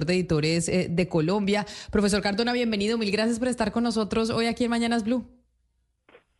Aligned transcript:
De 0.00 0.14
editores 0.14 0.68
eh, 0.68 0.88
de 0.90 1.08
Colombia. 1.08 1.64
Profesor 1.92 2.20
Cardona, 2.20 2.52
bienvenido. 2.52 2.98
Mil 2.98 3.12
gracias 3.12 3.38
por 3.38 3.48
estar 3.48 3.70
con 3.70 3.84
nosotros 3.84 4.30
hoy 4.30 4.46
aquí 4.46 4.64
en 4.64 4.70
Mañanas 4.70 5.04
Blue. 5.04 5.24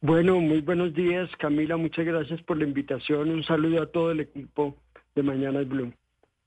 Bueno, 0.00 0.40
muy 0.40 0.60
buenos 0.60 0.92
días, 0.92 1.30
Camila. 1.38 1.76
Muchas 1.76 2.04
gracias 2.04 2.42
por 2.42 2.58
la 2.58 2.64
invitación. 2.64 3.30
Un 3.30 3.44
saludo 3.44 3.82
a 3.82 3.86
todo 3.86 4.10
el 4.10 4.20
equipo 4.20 4.76
de 5.14 5.22
Mañanas 5.22 5.66
Blue. 5.68 5.92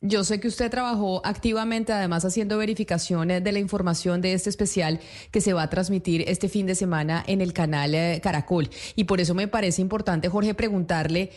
Yo 0.02 0.24
sé 0.24 0.40
que 0.40 0.48
usted 0.48 0.70
trabajó 0.70 1.26
activamente, 1.26 1.92
además 1.92 2.24
haciendo 2.24 2.60
verificaciones 2.60 3.44
de 3.44 3.52
la 3.52 3.58
información 3.58 4.22
de 4.22 4.34
este 4.34 4.52
especial 4.52 5.00
que 5.32 5.42
se 5.42 5.54
va 5.54 5.64
a 5.64 5.70
transmitir 5.72 6.24
este 6.28 6.50
fin 6.50 6.68
de 6.68 6.76
semana 6.76 7.24
en 7.26 7.42
el 7.42 7.52
canal 7.52 7.96
eh, 7.96 8.20
Caracol. 8.22 8.70
Y 8.96 9.06
por 9.06 9.20
eso 9.22 9.34
me 9.34 9.48
parece 9.48 9.82
importante, 9.82 10.30
Jorge, 10.30 10.54
preguntarle 10.54 11.32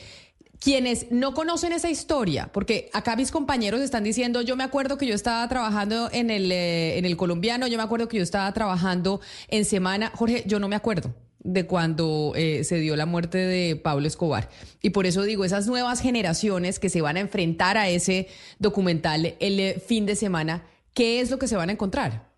quienes 0.61 1.11
no 1.11 1.33
conocen 1.33 1.73
esa 1.73 1.91
historia, 1.91 2.51
porque 2.53 2.91
acá 2.93 3.17
mis 3.17 3.33
compañeros 3.33 3.81
están 3.81 4.05
diciendo, 4.05 4.43
yo 4.43 4.57
me 4.57 4.65
acuerdo 4.65 4.99
que 4.99 5.07
yo 5.07 5.15
estaba 5.15 5.49
trabajando 5.49 6.11
en 6.13 6.31
el, 6.31 6.53
eh, 6.53 6.99
en 6.99 7.07
el 7.07 7.17
colombiano, 7.17 7.67
yo 7.67 7.79
me 7.79 7.83
acuerdo 7.83 8.09
que 8.09 8.19
yo 8.19 8.23
estaba 8.23 8.53
trabajando 8.53 9.21
en 9.49 9.65
Semana. 9.65 10.13
Jorge, 10.15 10.45
yo 10.47 10.61
no 10.61 10.69
me 10.69 10.77
acuerdo 10.77 11.15
de 11.43 11.67
cuando 11.67 12.33
eh, 12.37 12.65
se 12.65 12.79
dio 12.79 12.97
la 12.97 13.07
muerte 13.07 13.39
de 13.39 13.77
Pablo 13.77 14.07
Escobar. 14.07 14.49
Y 14.83 14.91
por 14.91 15.07
eso 15.07 15.23
digo, 15.23 15.47
esas 15.47 15.67
nuevas 15.67 16.03
generaciones 16.03 16.79
que 16.79 16.91
se 16.91 17.01
van 17.01 17.17
a 17.17 17.21
enfrentar 17.21 17.79
a 17.79 17.89
ese 17.89 18.29
documental 18.59 19.35
el 19.41 19.61
eh, 19.61 19.81
fin 19.81 20.05
de 20.05 20.15
semana, 20.15 20.65
¿qué 20.95 21.21
es 21.21 21.31
lo 21.31 21.39
que 21.39 21.49
se 21.49 21.57
van 21.57 21.71
a 21.71 21.73
encontrar? 21.73 22.29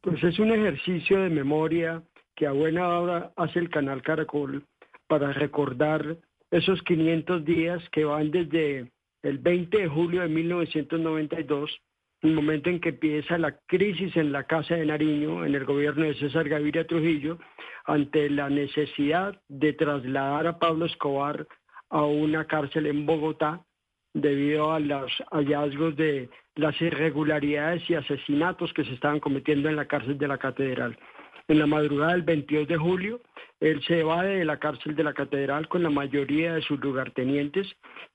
Pues 0.00 0.22
es 0.24 0.38
un 0.38 0.52
ejercicio 0.52 1.20
de 1.20 1.28
memoria 1.28 2.02
que 2.34 2.46
a 2.46 2.52
buena 2.52 2.88
hora 2.88 3.32
hace 3.36 3.58
el 3.58 3.68
canal 3.68 4.00
Caracol 4.00 4.64
para 5.06 5.32
recordar 5.32 6.16
esos 6.50 6.82
500 6.82 7.44
días 7.44 7.82
que 7.90 8.04
van 8.04 8.30
desde 8.30 8.90
el 9.22 9.38
20 9.38 9.78
de 9.78 9.88
julio 9.88 10.22
de 10.22 10.28
1992, 10.28 11.80
el 12.22 12.34
momento 12.34 12.70
en 12.70 12.80
que 12.80 12.90
empieza 12.90 13.38
la 13.38 13.56
crisis 13.66 14.16
en 14.16 14.32
la 14.32 14.44
Casa 14.44 14.74
de 14.74 14.86
Nariño, 14.86 15.44
en 15.44 15.54
el 15.54 15.64
gobierno 15.64 16.04
de 16.04 16.14
César 16.14 16.48
Gaviria 16.48 16.86
Trujillo, 16.86 17.38
ante 17.84 18.28
la 18.30 18.48
necesidad 18.48 19.40
de 19.48 19.72
trasladar 19.72 20.46
a 20.46 20.58
Pablo 20.58 20.86
Escobar 20.86 21.46
a 21.90 22.04
una 22.04 22.46
cárcel 22.46 22.86
en 22.86 23.06
Bogotá 23.06 23.64
debido 24.14 24.72
a 24.72 24.80
los 24.80 25.12
hallazgos 25.30 25.96
de 25.96 26.28
las 26.54 26.80
irregularidades 26.80 27.88
y 27.88 27.94
asesinatos 27.94 28.72
que 28.72 28.84
se 28.84 28.94
estaban 28.94 29.20
cometiendo 29.20 29.68
en 29.68 29.76
la 29.76 29.86
cárcel 29.86 30.18
de 30.18 30.28
la 30.28 30.38
catedral. 30.38 30.98
En 31.48 31.58
la 31.58 31.66
madrugada 31.66 32.12
del 32.12 32.22
22 32.22 32.68
de 32.68 32.76
julio, 32.76 33.20
él 33.60 33.82
se 33.84 34.02
va 34.02 34.22
de 34.22 34.44
la 34.44 34.58
cárcel 34.58 34.94
de 34.94 35.02
la 35.02 35.14
catedral 35.14 35.66
con 35.66 35.82
la 35.82 35.88
mayoría 35.88 36.54
de 36.54 36.60
sus 36.60 36.78
lugartenientes 36.78 37.66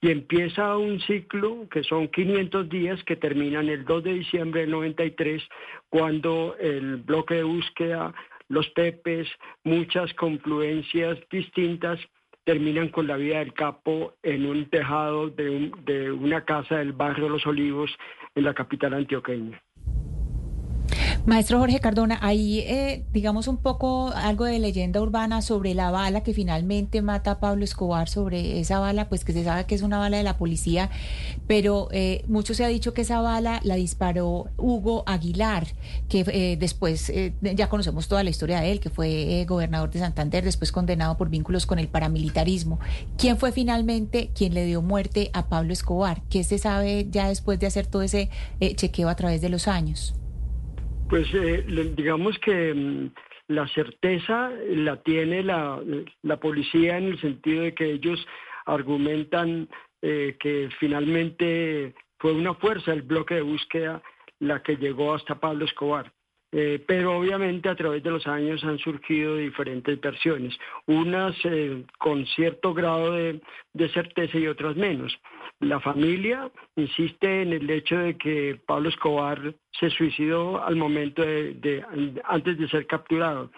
y 0.02 0.12
empieza 0.12 0.78
un 0.78 1.00
ciclo 1.02 1.68
que 1.72 1.84
son 1.84 2.10
500 2.10 2.70
días 2.70 3.04
que 3.06 3.16
terminan 3.16 3.70
el 3.70 3.86
2 3.86 4.04
de 4.04 4.14
diciembre 4.14 4.62
del 4.62 4.70
93 4.70 5.42
cuando 5.90 6.56
el 6.60 6.98
bloque 6.98 7.36
de 7.36 7.44
búsqueda, 7.44 8.14
los 8.50 8.70
Pepes, 8.70 9.28
muchas 9.64 10.14
confluencias 10.14 11.18
distintas 11.32 12.00
terminan 12.44 12.90
con 12.90 13.08
la 13.08 13.18
vida 13.18 13.40
del 13.40 13.54
capo 13.54 14.14
en 14.22 14.46
un 14.46 14.70
tejado 14.70 15.30
de, 15.30 15.72
de 15.86 16.12
una 16.12 16.46
casa 16.46 16.78
del 16.78 16.94
barrio 16.94 17.30
Los 17.30 17.48
Olivos 17.48 17.90
en 18.36 18.44
la 18.44 18.54
capital 18.54 18.94
antioqueña. 18.94 19.60
Maestro 21.26 21.58
Jorge 21.58 21.80
Cardona, 21.80 22.20
ahí 22.22 22.60
eh, 22.60 23.06
digamos 23.14 23.48
un 23.48 23.56
poco 23.56 24.12
algo 24.14 24.44
de 24.44 24.60
leyenda 24.60 25.02
urbana 25.02 25.42
sobre 25.42 25.74
la 25.74 25.90
bala 25.90 26.22
que 26.22 26.34
finalmente 26.34 27.02
mata 27.02 27.32
a 27.32 27.40
Pablo 27.40 27.64
Escobar, 27.64 28.10
sobre 28.10 28.60
esa 28.60 28.80
bala, 28.80 29.08
pues 29.08 29.24
que 29.24 29.32
se 29.32 29.46
sabe 29.46 29.64
que 29.64 29.74
es 29.74 29.84
una 29.84 30.00
bala 30.00 30.18
de 30.18 30.24
la 30.24 30.38
policía, 30.38 30.90
pero 31.48 31.88
eh, 31.94 32.26
mucho 32.28 32.54
se 32.54 32.66
ha 32.66 32.68
dicho 32.68 32.94
que 32.94 33.04
esa 33.04 33.22
bala 33.22 33.62
la 33.64 33.76
disparó 33.76 34.48
Hugo 34.58 35.04
Aguilar, 35.06 35.66
que 36.10 36.26
eh, 36.28 36.58
después 36.60 37.10
ya 37.42 37.70
conocemos 37.70 38.10
toda 38.10 38.22
la 38.26 38.30
historia 38.30 38.60
de 38.60 38.74
él, 38.74 38.82
que 38.82 38.90
fue 38.90 39.46
gobernador 39.48 39.92
de 39.92 40.00
Santander, 40.00 40.44
después 40.44 40.74
condenado 40.74 41.16
por 41.16 41.30
vínculos 41.30 41.66
con 41.66 41.80
el 41.80 41.88
paramilitarismo. 41.88 42.82
¿Quién 43.18 43.38
fue 43.38 43.54
finalmente 43.54 44.32
quien 44.36 44.54
le 44.54 44.66
dio 44.66 44.82
muerte 44.82 45.30
a 45.32 45.48
Pablo 45.48 45.72
Escobar? 45.72 46.22
¿Qué 46.30 46.44
se 46.44 46.58
sabe 46.58 47.08
ya 47.10 47.30
después 47.30 47.62
de 47.62 47.68
hacer 47.68 47.88
todo 47.88 48.02
ese 48.02 48.30
chequeo 48.76 49.08
a 49.08 49.16
través 49.16 49.40
de 49.40 49.48
los 49.48 49.70
años? 49.70 50.16
Pues 51.14 51.32
eh, 51.36 51.64
digamos 51.96 52.40
que 52.40 52.74
mm, 52.74 53.12
la 53.50 53.68
certeza 53.68 54.50
la 54.70 55.00
tiene 55.04 55.44
la, 55.44 55.80
policía 56.42 56.98
en 56.98 57.04
el 57.04 57.22
sentido 57.22 57.62
de 57.62 57.76
que 57.76 57.92
ellos 57.92 58.26
argumentan 58.66 59.70
eh, 60.02 60.36
que 60.40 60.70
finalmente 60.80 61.94
fue 62.18 62.32
una 62.32 62.56
fuerza 62.56 62.94
el 62.94 63.04
bloque 63.04 63.36
de 63.36 63.42
búsqueda 63.44 64.02
la 64.40 64.64
que 64.64 64.76
llegó 64.76 65.14
hasta 65.14 65.40
Pablo 65.40 65.66
Escobar. 65.66 66.12
Eh, 66.56 66.84
pero 66.86 67.18
obviamente 67.18 67.68
a 67.68 67.76
través 67.76 68.04
de 68.04 68.12
los 68.12 68.28
años 68.28 68.64
han 68.64 68.78
surgido 68.78 69.38
diferentes 69.38 70.00
versiones, 70.00 70.56
unas 70.86 71.36
con 71.98 72.28
cierto 72.28 72.76
grado 72.76 73.14
de, 73.14 73.42
certeza 73.92 74.38
y 74.38 74.46
otras 74.46 74.76
menos. 74.76 75.18
La 75.60 75.80
familia 75.80 76.52
insiste 76.76 77.42
en 77.42 77.54
el 77.54 77.68
hecho 77.70 77.98
de 77.98 78.18
que 78.18 78.60
Pablo 78.68 78.90
Escobar 78.90 79.56
se 79.80 79.90
suicidó 79.90 80.64
al 80.64 80.76
momento 80.76 81.24
de, 81.24 81.84
antes 82.26 82.58
de 82.60 82.70
ser 82.70 82.86
capturado. 82.86 83.50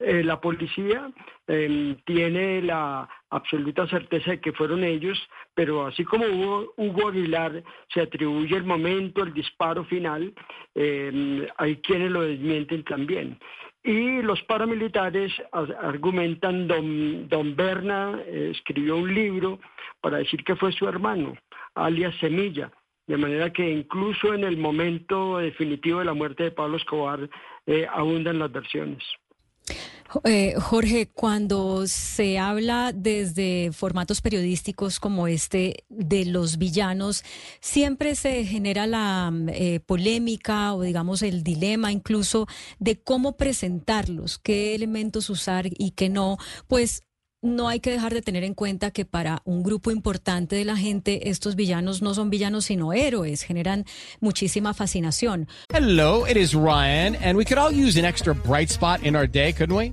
Eh, 0.00 0.24
la 0.24 0.40
policía 0.40 1.12
em, 1.46 1.94
tiene 2.04 2.60
la 2.60 3.08
absoluta 3.32 3.86
certeza 3.88 4.32
de 4.32 4.40
que 4.40 4.52
fueron 4.52 4.84
ellos, 4.84 5.18
pero 5.54 5.86
así 5.86 6.04
como 6.04 6.26
Hugo, 6.26 6.74
Hugo 6.76 7.08
Aguilar 7.08 7.62
se 7.92 8.02
atribuye 8.02 8.56
el 8.56 8.64
momento, 8.64 9.22
el 9.22 9.32
disparo 9.32 9.84
final, 9.84 10.32
em, 10.74 11.46
hay 11.56 11.76
quienes 11.76 12.10
lo 12.10 12.22
desmienten 12.22 12.84
también. 12.84 13.38
Y 13.82 14.22
los 14.22 14.40
paramilitares 14.42 15.32
argumentan, 15.50 16.68
don, 16.68 17.28
don 17.28 17.56
Berna 17.56 18.20
eh, 18.26 18.52
escribió 18.54 18.96
un 18.96 19.12
libro 19.12 19.58
para 20.00 20.18
decir 20.18 20.44
que 20.44 20.54
fue 20.54 20.70
su 20.72 20.86
hermano, 20.86 21.34
alias 21.74 22.14
Semilla. 22.20 22.70
De 23.08 23.16
manera 23.16 23.52
que 23.52 23.68
incluso 23.68 24.32
en 24.32 24.44
el 24.44 24.56
momento 24.56 25.38
definitivo 25.38 25.98
de 25.98 26.04
la 26.04 26.14
muerte 26.14 26.44
de 26.44 26.50
Pablo 26.52 26.76
Escobar 26.76 27.28
eh, 27.66 27.86
abundan 27.90 28.38
las 28.38 28.52
versiones. 28.52 29.02
Eh, 30.24 30.54
Jorge, 30.58 31.08
cuando 31.08 31.86
se 31.86 32.38
habla 32.38 32.92
desde 32.94 33.70
formatos 33.72 34.20
periodísticos 34.20 35.00
como 35.00 35.26
este 35.26 35.84
de 35.88 36.26
los 36.26 36.58
villanos, 36.58 37.24
siempre 37.60 38.14
se 38.14 38.44
genera 38.44 38.86
la 38.86 39.32
eh, 39.48 39.80
polémica 39.80 40.74
o 40.74 40.82
digamos 40.82 41.22
el 41.22 41.42
dilema 41.42 41.92
incluso 41.92 42.46
de 42.78 43.00
cómo 43.00 43.36
presentarlos, 43.36 44.38
qué 44.38 44.74
elementos 44.74 45.30
usar 45.30 45.66
y 45.66 45.92
qué 45.92 46.10
no, 46.10 46.36
pues 46.68 47.02
no 47.42 47.68
hay 47.68 47.80
que 47.80 47.90
dejar 47.90 48.14
de 48.14 48.22
tener 48.22 48.44
en 48.44 48.54
cuenta 48.54 48.92
que 48.92 49.04
para 49.04 49.42
un 49.44 49.62
grupo 49.64 49.90
importante 49.90 50.56
de 50.56 50.64
la 50.64 50.76
gente 50.76 51.28
estos 51.28 51.56
villanos 51.56 52.00
no 52.00 52.14
son 52.14 52.30
villanos 52.30 52.66
sino 52.66 52.92
héroes, 52.92 53.42
generan 53.42 53.84
muchísima 54.20 54.74
fascinación. 54.74 55.48
Hello, 55.74 56.24
it 56.26 56.36
is 56.36 56.54
Ryan 56.54 57.16
and 57.16 57.36
we 57.36 57.44
could 57.44 57.58
all 57.58 57.72
use 57.72 57.98
an 57.98 58.04
extra 58.04 58.32
bright 58.32 58.70
spot 58.70 59.02
in 59.02 59.16
our 59.16 59.28
day, 59.28 59.52
couldn't 59.52 59.76
we? 59.76 59.92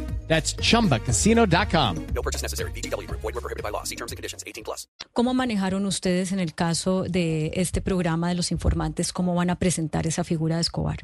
That's 0.31 0.55
chumbacasino.com. 0.55 1.95
No 2.15 2.21
purchase 2.21 2.41
necessary. 2.41 2.71
BGW. 2.71 3.05
Void 3.11 3.35
were 3.35 3.41
prohibited 3.41 3.63
by 3.63 3.69
law. 3.69 3.83
See 3.83 3.97
terms 3.97 4.13
and 4.13 4.17
conditions 4.17 4.45
18 4.47 4.63
plus. 4.63 4.87
¿Cómo 5.11 5.33
manejaron 5.33 5.85
ustedes 5.85 6.31
en 6.31 6.39
el 6.39 6.55
caso 6.55 7.03
de 7.03 7.51
este 7.55 7.81
programa 7.81 8.29
de 8.29 8.35
los 8.35 8.53
informantes? 8.53 9.11
¿Cómo 9.11 9.35
van 9.35 9.49
a 9.49 9.57
presentar 9.57 10.07
esa 10.07 10.23
figura 10.23 10.55
de 10.55 10.61
Escobar? 10.61 10.99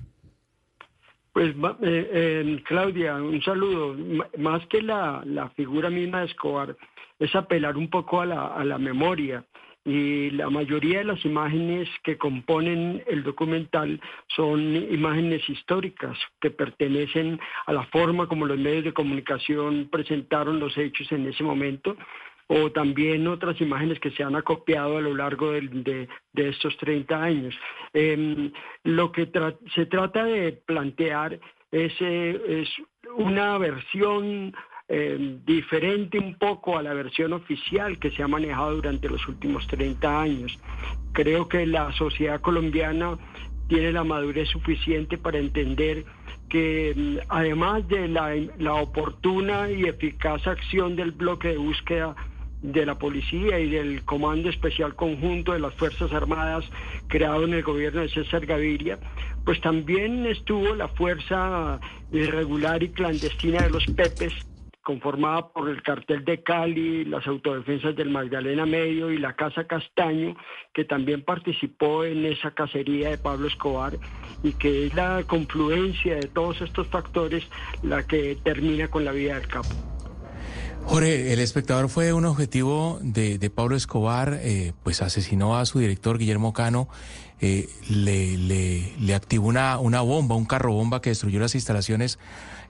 Pues 1.34 1.54
eh, 1.84 2.64
Claudia, 2.66 3.16
un 3.16 3.42
saludo. 3.42 3.98
más 4.38 4.66
que 4.68 4.82
la, 4.82 5.22
la, 5.26 5.50
figura 5.50 5.90
misma 5.90 6.22
de 6.22 6.28
Escobar, 6.28 6.78
es 7.20 7.36
apelar 7.36 7.76
un 7.76 7.90
poco 7.90 8.22
a 8.22 8.26
la, 8.26 8.48
a 8.48 8.64
la 8.64 8.78
memoria 8.78 9.44
y 9.88 10.32
la 10.32 10.50
mayoría 10.50 11.00
de 11.00 11.06
las 11.06 11.24
imágenes 11.24 11.88
que 12.04 12.18
componen 12.18 13.02
el 13.08 13.24
documental 13.24 14.02
son 14.36 14.76
imágenes 14.76 15.48
históricas 15.50 16.18
que 16.42 16.52
pertenecen 16.52 17.40
a 17.66 17.72
la 17.72 17.86
forma 17.86 18.28
como 18.28 18.46
los 18.46 18.60
medios 18.60 18.84
de 18.84 18.94
comunicación 18.94 19.88
presentaron 19.90 20.60
los 20.60 20.78
hechos 20.78 21.10
en 21.14 21.26
ese 21.28 21.42
momento 21.42 21.96
o 22.48 22.70
también 22.72 23.30
otras 23.30 23.60
imágenes 23.62 23.98
que 24.02 24.12
se 24.12 24.24
han 24.24 24.36
acopiado 24.36 24.98
a 24.98 25.02
lo 25.02 25.16
largo 25.16 25.52
de, 25.52 26.08
estos 26.34 26.76
30 26.78 27.24
años. 27.24 27.56
Em, 27.94 28.52
lo 28.84 29.12
que 29.14 29.30
se 29.74 29.86
trata 29.86 30.26
de 30.26 30.52
plantear 30.52 31.40
es, 31.72 31.94
eh, 32.02 32.42
es 32.48 32.70
una 33.16 33.58
versión 33.58 34.54
eh, 34.90 35.38
diferente 35.46 36.18
un 36.18 36.36
poco 36.36 36.78
a 36.78 36.84
la 36.84 36.94
versión 36.94 37.34
oficial 37.34 38.00
que 38.00 38.12
se 38.12 38.24
ha 38.24 38.28
manejado 38.28 38.76
durante 38.76 39.10
los 39.10 39.28
últimos 39.28 39.68
30 39.68 40.22
años. 40.22 40.58
Creo 41.12 41.48
que 41.50 41.66
la 41.66 41.92
sociedad 41.94 42.40
colombiana 42.40 43.18
tiene 43.68 43.92
la 43.92 44.04
madurez 44.04 44.48
suficiente 44.50 45.18
para 45.18 45.40
entender 45.40 46.06
que 46.50 46.94
mm, 46.96 47.18
además 47.30 47.88
de 47.88 48.08
la, 48.08 48.34
la 48.58 48.76
oportuna 48.76 49.70
y 49.70 49.84
eficaz 49.86 50.48
acción 50.48 50.96
del 50.96 51.12
bloque 51.12 51.50
de 51.50 51.58
búsqueda 51.58 52.16
de 52.62 52.86
la 52.86 52.96
policía 52.96 53.60
y 53.60 53.70
del 53.70 54.04
Comando 54.04 54.50
Especial 54.50 54.96
Conjunto 54.96 55.54
de 55.54 55.60
las 55.60 55.74
Fuerzas 55.76 56.12
Armadas 56.12 56.66
creado 57.08 57.44
en 57.44 57.54
el 57.54 57.64
gobierno 57.64 58.02
de 58.02 58.10
César 58.10 58.46
Gaviria, 58.46 58.98
pues 59.46 59.62
también 59.62 60.26
estuvo 60.26 60.74
la 60.76 60.88
fuerza 60.88 61.80
irregular 62.12 62.82
y 62.82 62.90
clandestina 62.90 63.62
de 63.62 63.70
los 63.70 63.86
Pepes, 63.86 64.34
conformada 64.88 65.50
por 65.50 65.68
el 65.68 65.84
cartel 65.84 66.24
de 66.24 66.42
Cali, 66.42 67.04
las 67.04 67.28
autodefensas 67.28 67.94
del 67.98 68.10
Magdalena 68.10 68.66
Medio 68.66 69.12
y 69.12 69.18
la 69.18 69.36
Casa 69.36 69.66
Castaño, 69.66 70.38
que 70.74 70.86
también 70.86 71.26
participó 71.26 72.06
en 72.06 72.24
esa 72.24 72.52
cacería 72.52 73.10
de 73.10 73.18
Pablo 73.18 73.50
Escobar 73.50 73.98
y 74.44 74.54
que 74.54 74.86
es 74.86 74.96
la 74.96 75.26
confluencia 75.28 76.16
de 76.16 76.28
todos 76.28 76.62
estos 76.62 76.88
factores 76.88 77.44
la 77.84 78.08
que 78.08 78.38
termina 78.42 78.88
con 78.88 79.04
la 79.04 79.12
vida 79.12 79.38
del 79.38 79.50
capo. 79.50 79.68
Jorge, 80.86 81.34
el 81.34 81.40
espectador 81.40 81.90
fue 81.90 82.14
un 82.14 82.24
objetivo 82.24 82.98
de, 83.02 83.52
Pablo 83.54 83.76
Escobar, 83.76 84.40
eh, 84.42 84.72
pues 84.84 85.02
asesinó 85.02 85.58
a 85.58 85.66
su 85.66 85.80
director 85.80 86.18
Guillermo 86.18 86.54
Cano, 86.54 86.88
eh, 87.42 87.68
le, 87.90 88.38
le, 88.38 89.16
activó 89.16 89.50
una, 89.50 89.80
una 89.80 90.00
bomba, 90.00 90.36
un 90.36 90.46
carro 90.46 90.72
bomba 90.72 91.02
que 91.02 91.10
destruyó 91.10 91.42
las 91.42 91.56
instalaciones 91.56 92.20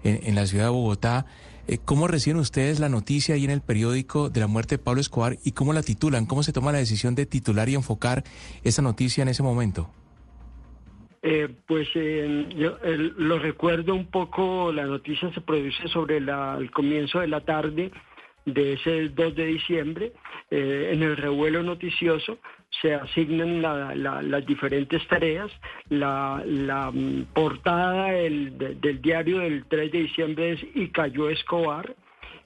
en 0.03 0.33
la 0.33 0.47
ciudad 0.47 0.63
de 0.63 0.71
Bogotá. 0.71 1.27
Eh, 1.67 1.79
¿Cómo 1.83 2.07
reciben 2.07 2.39
ustedes 2.39 2.79
la 2.79 2.87
noticia 2.87 3.35
ahí 3.35 3.43
en 3.43 3.51
el 3.51 3.61
periódico 3.61 4.29
de 4.29 4.39
la 4.39 4.47
muerte 4.47 4.77
de 4.77 4.83
Pablo 4.83 5.01
Escobar 5.01 5.35
y 5.43 5.51
cómo 5.51 5.73
la 5.73 5.83
titulan? 5.83 6.25
¿Cómo 6.25 6.41
se 6.41 6.53
toma 6.53 6.71
la 6.71 6.77
decisión 6.77 7.13
de 7.13 7.25
titular 7.25 7.67
y 7.67 7.75
enfocar 7.75 8.23
esa 8.63 8.81
noticia 8.81 9.21
en 9.21 9.27
ese 9.27 9.43
momento? 9.43 9.89
Eh, 11.23 11.49
pues 11.67 11.89
eh, 11.95 12.47
yo 12.55 12.77
lo 13.17 13.37
recuerdo 13.37 13.93
un 13.95 14.05
poco, 14.05 14.71
la 14.71 14.85
noticia 14.85 15.33
se 15.33 15.41
produce 15.41 15.89
sobre 15.89 16.17
el 16.17 16.71
comienzo 16.71 17.19
de 17.19 17.27
la 17.27 17.41
tarde 17.41 17.91
de 18.47 18.73
ese 18.73 19.09
2 19.09 19.35
de 19.35 19.45
diciembre, 19.45 20.13
en 20.49 21.03
el 21.03 21.17
revuelo 21.17 21.61
noticioso, 21.61 22.39
se 22.81 22.93
asignan 22.93 23.61
las 23.61 24.45
diferentes 24.45 25.05
tareas. 25.07 25.51
La, 25.89 26.43
mm, 26.93 27.33
portada 27.33 28.11
del, 28.11 28.77
diario 29.01 29.39
del 29.39 29.65
3 29.65 29.91
de 29.91 29.99
diciembre 29.99 30.51
es 30.53 30.65
Y 30.75 30.89
cayó 30.89 31.29
Escobar. 31.29 31.95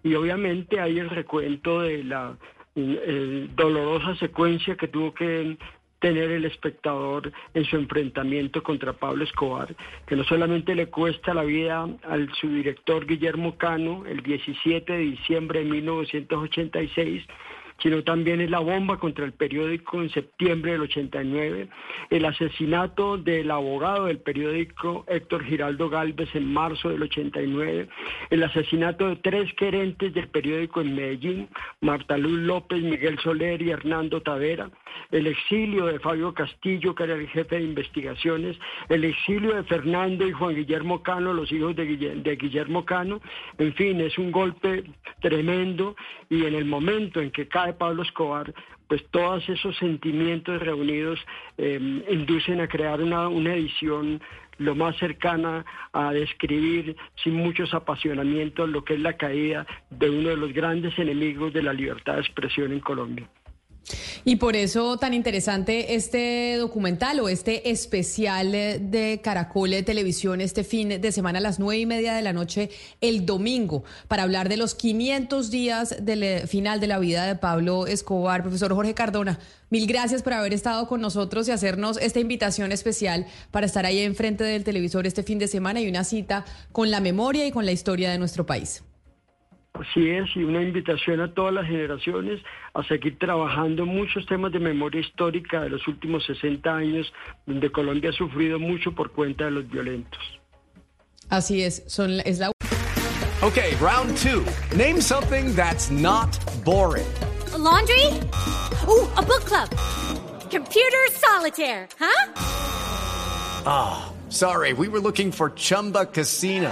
Y 0.03 0.15
obviamente 0.15 0.79
hay 0.79 0.99
el 0.99 1.09
recuento 1.09 1.81
de 1.81 2.03
la 2.03 2.37
mm, 2.75 3.55
dolorosa 3.55 4.15
secuencia 4.15 4.75
que 4.75 4.87
tuvo 4.87 5.13
que 5.13 5.57
tener 6.01 6.31
el 6.31 6.45
espectador 6.45 7.31
en 7.53 7.63
su 7.63 7.77
enfrentamiento 7.77 8.61
contra 8.61 8.91
Pablo 8.91 9.23
Escobar, 9.23 9.73
que 10.07 10.15
no 10.15 10.23
solamente 10.23 10.75
le 10.75 10.87
cuesta 10.87 11.33
la 11.33 11.43
vida 11.43 11.87
al 12.03 12.33
su 12.33 12.49
director 12.49 13.05
Guillermo 13.05 13.55
Cano 13.55 14.03
el 14.07 14.21
17 14.21 14.91
de 14.91 14.99
diciembre 14.99 15.59
de 15.59 15.65
1986, 15.65 17.23
sino 17.81 18.03
también 18.03 18.41
es 18.41 18.49
la 18.49 18.59
bomba 18.59 18.97
contra 18.97 19.25
el 19.25 19.33
periódico 19.33 20.01
en 20.01 20.09
septiembre 20.09 20.73
del 20.73 20.81
89, 20.81 21.67
el 22.09 22.25
asesinato 22.25 23.17
del 23.17 23.49
abogado 23.51 24.05
del 24.05 24.19
periódico 24.19 25.05
Héctor 25.07 25.43
Giraldo 25.43 25.89
Galvez 25.89 26.29
en 26.35 26.51
marzo 26.51 26.89
del 26.89 27.03
89, 27.03 27.87
el 28.29 28.43
asesinato 28.43 29.07
de 29.07 29.15
tres 29.17 29.51
gerentes 29.57 30.13
del 30.13 30.27
periódico 30.27 30.81
en 30.81 30.95
Medellín, 30.95 31.49
Marta 31.81 32.17
Luz 32.17 32.39
López, 32.39 32.81
Miguel 32.81 33.17
Soler 33.19 33.61
y 33.61 33.71
Hernando 33.71 34.21
Tavera, 34.21 34.69
el 35.11 35.27
exilio 35.27 35.85
de 35.85 35.99
Fabio 35.99 36.33
Castillo, 36.33 36.95
que 36.95 37.03
era 37.03 37.15
el 37.15 37.27
jefe 37.27 37.57
de 37.57 37.63
investigaciones, 37.63 38.57
el 38.89 39.03
exilio 39.03 39.55
de 39.55 39.63
Fernando 39.63 40.27
y 40.27 40.31
Juan 40.31 40.55
Guillermo 40.55 41.03
Cano, 41.03 41.33
los 41.33 41.51
hijos 41.51 41.75
de, 41.75 41.85
Guillermo 41.85 42.85
Cano, 42.85 43.21
en 43.57 43.73
fin, 43.73 43.99
es 44.01 44.17
un 44.17 44.31
golpe 44.31 44.83
tremendo 45.21 45.95
y 46.29 46.45
en 46.45 46.55
el 46.55 46.65
momento 46.65 47.19
en 47.19 47.31
que 47.31 47.47
cae 47.47 47.70
Pablo 47.77 48.03
Escobar, 48.03 48.53
pues 48.87 49.05
todos 49.11 49.47
esos 49.47 49.77
sentimientos 49.77 50.61
reunidos 50.61 51.19
em, 51.57 52.03
inducen 52.09 52.61
a 52.61 52.67
crear 52.67 53.01
una, 53.01 53.27
una 53.27 53.53
edición 53.53 54.21
lo 54.57 54.75
más 54.75 54.95
cercana 54.97 55.65
a 55.91 56.11
describir 56.11 56.95
sin 57.23 57.35
muchos 57.35 57.73
apasionamientos 57.73 58.69
lo 58.69 58.83
que 58.83 58.93
es 58.93 58.99
la 58.99 59.17
caída 59.17 59.65
de 59.89 60.09
uno 60.09 60.29
de 60.29 60.37
los 60.37 60.53
grandes 60.53 60.97
enemigos 60.99 61.51
de 61.53 61.63
la 61.63 61.73
libertad 61.73 62.15
de 62.15 62.21
expresión 62.21 62.71
en 62.71 62.79
Colombia. 62.79 63.27
Y 64.23 64.35
por 64.37 64.55
eso 64.55 64.97
tan 64.97 65.13
interesante 65.13 65.95
este 65.95 66.55
documental 66.57 67.19
o 67.19 67.29
este 67.29 67.71
especial 67.71 68.51
de 68.51 69.19
Caracol 69.23 69.71
de 69.71 69.83
Televisión 69.83 70.41
este 70.41 70.63
fin 70.63 70.89
de 71.01 71.11
semana 71.11 71.39
a 71.39 71.41
las 71.41 71.59
nueve 71.59 71.81
y 71.81 71.85
media 71.85 72.13
de 72.13 72.21
la 72.21 72.31
noche 72.33 72.69
el 73.01 73.25
domingo 73.25 73.83
para 74.07 74.23
hablar 74.23 74.49
de 74.49 74.57
los 74.57 74.75
500 74.75 75.49
días 75.49 75.95
del 76.01 76.23
eh, 76.23 76.47
final 76.47 76.79
de 76.79 76.87
la 76.87 76.99
vida 76.99 77.25
de 77.25 77.35
Pablo 77.35 77.87
Escobar. 77.87 78.43
Profesor 78.43 78.73
Jorge 78.73 78.93
Cardona, 78.93 79.39
mil 79.69 79.87
gracias 79.87 80.21
por 80.21 80.33
haber 80.33 80.53
estado 80.53 80.87
con 80.87 81.01
nosotros 81.01 81.47
y 81.47 81.51
hacernos 81.51 81.97
esta 81.97 82.19
invitación 82.19 82.71
especial 82.71 83.25
para 83.49 83.65
estar 83.65 83.85
ahí 83.85 83.99
enfrente 83.99 84.43
del 84.43 84.63
televisor 84.63 85.07
este 85.07 85.23
fin 85.23 85.39
de 85.39 85.47
semana 85.47 85.81
y 85.81 85.89
una 85.89 86.03
cita 86.03 86.45
con 86.71 86.91
la 86.91 86.99
memoria 86.99 87.45
y 87.47 87.51
con 87.51 87.65
la 87.65 87.71
historia 87.71 88.11
de 88.11 88.19
nuestro 88.19 88.45
país. 88.45 88.83
Así 89.81 90.11
es, 90.11 90.29
y 90.35 90.43
una 90.43 90.61
invitación 90.61 91.21
a 91.21 91.33
todas 91.33 91.51
las 91.51 91.65
generaciones 91.65 92.39
a 92.75 92.83
seguir 92.83 93.17
trabajando 93.17 93.83
muchos 93.87 94.23
temas 94.27 94.51
de 94.51 94.59
memoria 94.59 95.01
histórica 95.01 95.61
de 95.61 95.69
los 95.69 95.87
últimos 95.87 96.23
60 96.25 96.69
años, 96.71 97.11
donde 97.47 97.71
Colombia 97.71 98.11
ha 98.11 98.13
sufrido 98.13 98.59
mucho 98.59 98.91
por 98.91 99.11
cuenta 99.11 99.45
de 99.45 99.51
los 99.51 99.67
violentos. 99.67 100.21
Así 101.29 101.63
es, 101.63 101.83
son, 101.87 102.19
es 102.25 102.37
la... 102.37 102.51
Okay, 103.41 103.73
round 103.81 104.15
two. 104.17 104.45
Name 104.77 105.01
something 105.01 105.55
that's 105.55 105.89
not 105.89 106.29
boring. 106.63 107.07
laundry? 107.57 108.05
Oh, 108.87 109.11
a 109.17 109.23
book 109.23 109.45
club. 109.45 109.67
Computer 110.51 111.07
solitaire, 111.11 111.87
huh? 111.99 112.33
Ah, 113.65 114.13
sorry, 114.29 114.73
we 114.73 114.87
were 114.87 114.99
looking 114.99 115.31
for 115.31 115.49
Chumba 115.51 116.05
Casino. 116.05 116.71